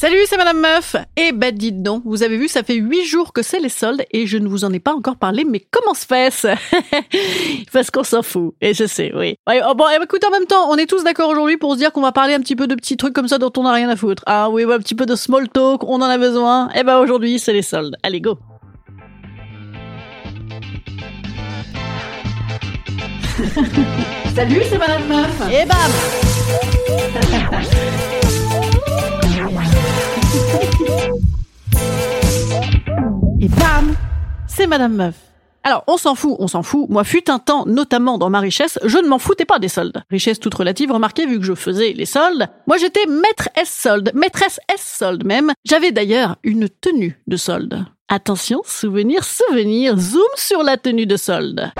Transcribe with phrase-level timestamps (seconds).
[0.00, 0.94] Salut, c'est Madame Meuf.
[1.16, 4.04] Eh ben, dites donc, vous avez vu, ça fait huit jours que c'est les soldes
[4.12, 6.46] et je ne vous en ai pas encore parlé, mais comment se fait
[7.72, 8.54] Parce qu'on s'en fout.
[8.60, 9.34] Et je sais, oui.
[9.48, 11.78] Ouais, oh, bon, eh, écoutez, en même temps, on est tous d'accord aujourd'hui pour se
[11.78, 13.72] dire qu'on va parler un petit peu de petits trucs comme ça dont on n'a
[13.72, 14.22] rien à foutre.
[14.26, 16.68] Ah oui, ouais, un petit peu de small talk, on en a besoin.
[16.76, 17.96] Eh ben, aujourd'hui, c'est les soldes.
[18.04, 18.38] Allez, go.
[24.36, 25.42] Salut, c'est Madame Meuf.
[25.50, 25.90] Et bam
[33.40, 33.94] Et bam
[34.48, 35.14] C'est Madame Meuf.
[35.62, 36.88] Alors, on s'en fout, on s'en fout.
[36.88, 40.02] Moi, fut un temps, notamment dans ma richesse, je ne m'en foutais pas des soldes.
[40.10, 42.48] Richesse toute relative, remarquez, vu que je faisais les soldes.
[42.66, 45.52] Moi, j'étais maître S solde, maîtresse S solde même.
[45.64, 47.84] J'avais d'ailleurs une tenue de solde.
[48.08, 51.70] Attention, souvenir, souvenir, zoom sur la tenue de solde.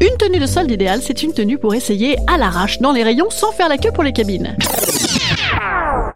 [0.00, 3.30] Une tenue de solde idéale, c'est une tenue pour essayer à l'arrache dans les rayons
[3.30, 4.56] sans faire la queue pour les cabines.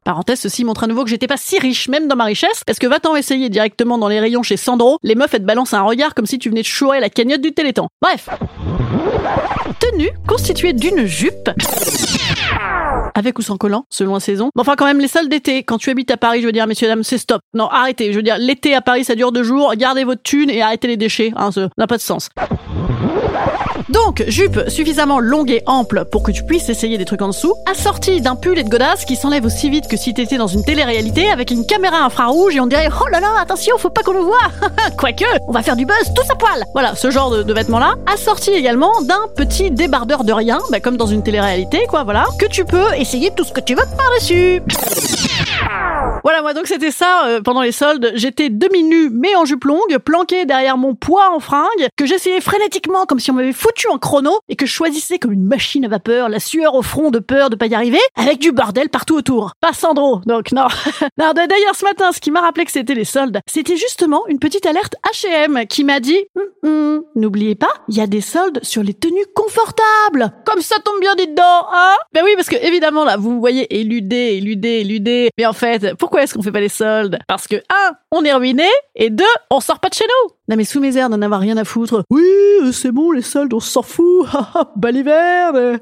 [0.06, 2.78] Parenthèse, ceci montre à nouveau que j'étais pas si riche, même dans ma richesse, parce
[2.78, 5.82] que va-t'en essayer directement dans les rayons chez Sandro, les meufs elles te balancent un
[5.82, 7.88] regard comme si tu venais de chourer la cagnotte du Téléthon.
[8.00, 8.28] Bref.
[9.80, 11.50] Tenue constituée d'une jupe.
[13.16, 14.50] Avec ou sans collant, selon la saison.
[14.54, 16.68] Bon, enfin, quand même, les soldes d'été, quand tu habites à Paris, je veux dire,
[16.68, 17.40] messieurs, dames, c'est stop.
[17.52, 18.12] Non, arrêtez.
[18.12, 19.74] Je veux dire, l'été à Paris, ça dure deux jours.
[19.74, 21.32] Gardez votre thune et arrêtez les déchets.
[21.34, 22.28] Hein, ça n'a pas de sens.
[23.88, 27.54] Donc, jupe suffisamment longue et ample pour que tu puisses essayer des trucs en dessous,
[27.70, 30.64] assortie d'un pull et de godasses qui s'enlève aussi vite que si t'étais dans une
[30.64, 34.14] télé-réalité avec une caméra infrarouge et on dirait oh là là, attention, faut pas qu'on
[34.14, 34.36] nous voit.
[34.96, 36.64] Quoique, on va faire du buzz tous à poil.
[36.72, 40.96] Voilà, ce genre de, de vêtements-là, assorti également d'un petit débardeur de rien, bah, comme
[40.96, 44.62] dans une télé-réalité, quoi, voilà, que tu peux essayer tout ce que tu veux par-dessus
[46.26, 48.10] voilà, moi donc c'était ça euh, pendant les soldes.
[48.16, 53.06] J'étais demi-nu mais en jupe longue, planqué derrière mon poids en fringue, que j'essayais frénétiquement
[53.06, 55.88] comme si on m'avait foutu en chrono et que je choisissais comme une machine à
[55.88, 59.14] vapeur, la sueur au front de peur de pas y arriver, avec du bordel partout
[59.14, 59.52] autour.
[59.60, 60.66] Pas Sandro, donc non.
[61.16, 64.40] non D'ailleurs ce matin, ce qui m'a rappelé que c'était les soldes, c'était justement une
[64.40, 68.58] petite alerte H&M qui m'a dit Hum, hum, n'oubliez pas, il y a des soldes
[68.64, 70.32] sur les tenues confortables.
[70.44, 73.38] Comme ça tombe bien dit dedans, hein Ben oui, parce que évidemment là, vous me
[73.38, 75.30] voyez éluder, éluder, éluder.
[75.38, 77.18] Mais en fait, pourquoi est-ce qu'on fait pas les soldes?
[77.28, 80.34] Parce que un, on est ruiné, et deux, on sort pas de chez nous.
[80.48, 82.02] Non mais sous mes airs d'en avoir rien à foutre.
[82.10, 82.24] Oui,
[82.62, 84.26] euh, c'est bon, les soldes, on s'en fout.
[84.76, 85.52] Bal hiver.
[85.54, 85.78] euh.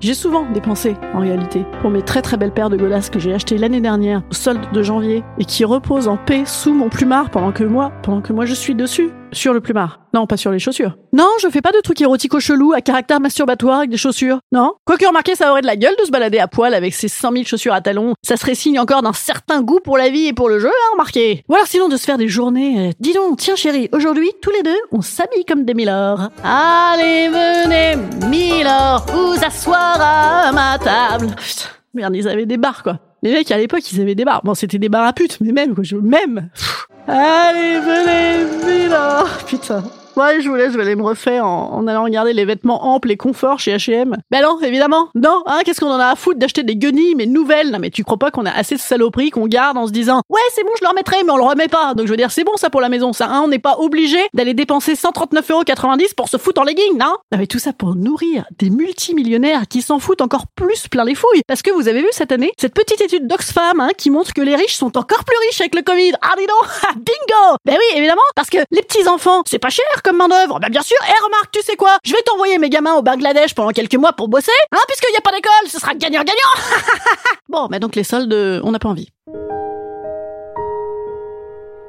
[0.00, 3.34] J'ai souvent dépensé, en réalité, pour mes très très belles paires de godasses que j'ai
[3.34, 7.28] achetées l'année dernière, au solde de janvier, et qui reposent en paix sous mon plumard
[7.28, 10.00] pendant que moi, pendant que moi je suis dessus, sur le plumard.
[10.12, 10.96] Non, pas sur les chaussures.
[11.12, 14.38] Non, je fais pas de trucs érotiques chelous à caractère masturbatoire avec des chaussures.
[14.52, 14.74] Non.
[14.84, 17.32] Quoique remarquez, ça aurait de la gueule de se balader à poil avec ses 100
[17.32, 18.14] 000 chaussures à talons.
[18.22, 20.88] Ça serait signe encore d'un certain goût pour la vie et pour le jeu, hein,
[20.92, 21.44] remarquez.
[21.48, 22.88] Ou alors sinon de se faire des journées.
[22.88, 26.30] euh, dis donc, tiens chérie, aujourd'hui, tous les deux, on s'habille comme des milords.
[26.44, 27.96] Allez, venez,
[28.28, 31.26] milords, vous asseoir à ma table.
[31.36, 32.98] Putain, merde, ils avaient des bars, quoi.
[33.22, 34.40] Les mecs, à l'époque, ils avaient des bars.
[34.44, 36.48] Bon, c'était des bars à putes, mais même, quoi, je, même.
[37.12, 39.38] Allez, venez, milords.
[39.44, 39.82] Putain.
[40.16, 42.92] Ouais, je vous laisse, je vais aller me refaire en, en allant regarder les vêtements
[42.94, 44.16] amples et confort chez H&M.
[44.30, 45.08] Ben non, évidemment.
[45.14, 47.70] Non, hein, qu'est-ce qu'on en a à foutre d'acheter des guenilles, mais nouvelles?
[47.70, 50.20] Non, mais tu crois pas qu'on a assez de saloperies qu'on garde en se disant,
[50.28, 51.94] ouais, c'est bon, je le remettrai, mais on le remet pas.
[51.94, 53.76] Donc je veux dire, c'est bon ça pour la maison, ça, hein, on n'est pas
[53.78, 57.16] obligé d'aller dépenser 139,90€ pour se foutre en legging, non?
[57.32, 61.14] Non, mais tout ça pour nourrir des multimillionnaires qui s'en foutent encore plus plein les
[61.14, 61.42] fouilles.
[61.46, 64.42] Parce que vous avez vu cette année, cette petite étude d'Oxfam, hein, qui montre que
[64.42, 66.12] les riches sont encore plus riches avec le Covid.
[66.20, 66.96] Ah, dis donc!
[67.00, 67.56] Bingo!
[67.64, 70.60] Ben oui, évidemment, parce que les petits enfants, c'est pas cher comme main d'œuvre.
[70.60, 70.98] Ben bien sûr.
[71.08, 71.96] Eh, remarque, tu sais quoi?
[72.04, 75.16] Je vais t'envoyer mes gamins au Bangladesh pendant quelques mois pour bosser, hein, puisqu'il y
[75.16, 76.34] a pas d'école, ce sera gagnant-gagnant!
[77.48, 79.08] bon, ben donc les soldes, on n'a pas envie.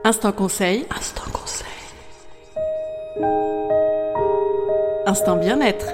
[0.03, 0.85] Instant conseil.
[0.97, 1.67] Instant conseil.
[5.05, 5.87] Instant bien-être.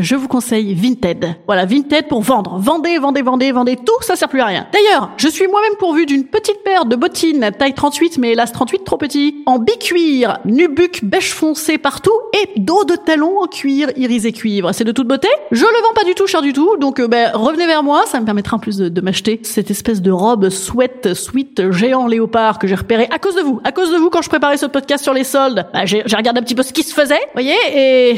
[0.00, 1.36] Je vous conseille Vinted.
[1.46, 2.58] Voilà, Vinted pour vendre.
[2.58, 4.66] Vendez, vendez, vendez, vendez tout, ça sert plus à rien.
[4.72, 8.84] D'ailleurs, je suis moi-même pourvu d'une petite paire de bottines taille 38, mais hélas 38
[8.84, 14.32] trop petit, en bicuir, nubuck, bêche foncée partout et dos de talon en cuir irisé
[14.32, 14.72] cuivre.
[14.72, 15.28] C'est de toute beauté.
[15.50, 18.04] Je le vends pas du tout cher du tout, donc euh, ben, revenez vers moi,
[18.06, 22.58] ça me permettra en plus de, m'acheter cette espèce de robe sweat, sweat, géant léopard
[22.58, 23.60] que j'ai repéré à cause de vous.
[23.64, 25.66] À cause de vous quand je préparais ce podcast sur les soldes.
[25.84, 28.16] J'ai j'ai regardé un petit peu ce qui se faisait, voyez, et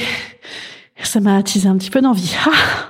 [1.06, 2.34] ça m'a attisé un petit peu d'envie.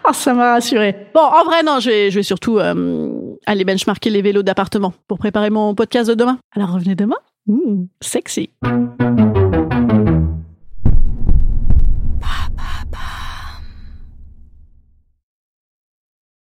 [0.05, 0.97] Ah, ça m'a rassuré.
[1.15, 4.93] Bon, en vrai, non, je vais, je vais surtout euh, aller benchmarker les vélos d'appartement
[5.07, 6.39] pour préparer mon podcast de demain.
[6.57, 7.19] Alors revenez demain.
[7.47, 8.51] Mmh, sexy.